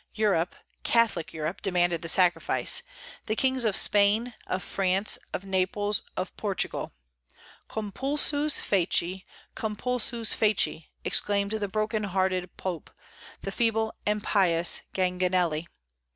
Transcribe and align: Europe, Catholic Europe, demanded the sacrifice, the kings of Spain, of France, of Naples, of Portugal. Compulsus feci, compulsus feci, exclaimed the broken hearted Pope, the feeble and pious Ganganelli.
Europe, 0.15 0.55
Catholic 0.81 1.31
Europe, 1.31 1.61
demanded 1.61 2.01
the 2.01 2.09
sacrifice, 2.09 2.81
the 3.27 3.35
kings 3.35 3.65
of 3.65 3.75
Spain, 3.77 4.33
of 4.47 4.63
France, 4.63 5.19
of 5.31 5.45
Naples, 5.45 6.01
of 6.17 6.35
Portugal. 6.37 6.91
Compulsus 7.69 8.59
feci, 8.59 9.27
compulsus 9.55 10.33
feci, 10.33 10.89
exclaimed 11.05 11.51
the 11.51 11.67
broken 11.67 12.05
hearted 12.05 12.57
Pope, 12.57 12.89
the 13.43 13.51
feeble 13.51 13.93
and 14.03 14.23
pious 14.23 14.81
Ganganelli. 14.95 15.67